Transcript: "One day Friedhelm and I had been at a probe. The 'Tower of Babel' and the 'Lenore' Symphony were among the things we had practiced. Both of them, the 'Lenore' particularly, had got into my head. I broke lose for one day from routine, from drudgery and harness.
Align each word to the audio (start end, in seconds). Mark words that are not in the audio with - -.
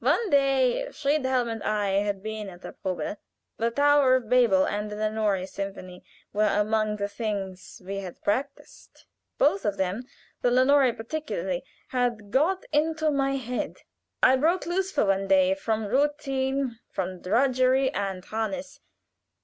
"One 0.03 0.31
day 0.31 0.87
Friedhelm 0.91 1.47
and 1.47 1.61
I 1.61 1.89
had 2.01 2.23
been 2.23 2.49
at 2.49 2.65
a 2.65 2.73
probe. 2.73 3.19
The 3.57 3.69
'Tower 3.69 4.15
of 4.15 4.29
Babel' 4.29 4.65
and 4.65 4.89
the 4.89 4.95
'Lenore' 4.95 5.45
Symphony 5.45 6.03
were 6.33 6.47
among 6.51 6.95
the 6.95 7.07
things 7.07 7.79
we 7.85 7.97
had 7.97 8.19
practiced. 8.23 9.05
Both 9.37 9.63
of 9.63 9.77
them, 9.77 10.05
the 10.41 10.49
'Lenore' 10.49 10.93
particularly, 10.93 11.63
had 11.89 12.31
got 12.31 12.65
into 12.71 13.11
my 13.11 13.35
head. 13.35 13.77
I 14.23 14.37
broke 14.37 14.65
lose 14.65 14.89
for 14.91 15.05
one 15.05 15.27
day 15.27 15.53
from 15.53 15.85
routine, 15.85 16.79
from 16.89 17.21
drudgery 17.21 17.91
and 17.93 18.25
harness. 18.25 18.79